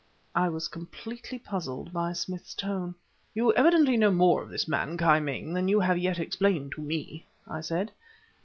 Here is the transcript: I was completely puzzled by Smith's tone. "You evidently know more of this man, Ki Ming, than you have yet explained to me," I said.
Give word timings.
I 0.33 0.49
was 0.49 0.67
completely 0.67 1.37
puzzled 1.37 1.93
by 1.93 2.13
Smith's 2.13 2.55
tone. 2.55 2.95
"You 3.35 3.53
evidently 3.53 3.97
know 3.97 4.09
more 4.09 4.41
of 4.41 4.49
this 4.49 4.67
man, 4.67 4.97
Ki 4.97 5.19
Ming, 5.19 5.53
than 5.53 5.67
you 5.67 5.79
have 5.79 5.99
yet 5.99 6.17
explained 6.17 6.71
to 6.71 6.81
me," 6.81 7.27
I 7.47 7.61
said. 7.61 7.91